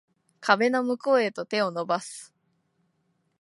[0.39, 2.33] 壁の向こうへと手を伸ばす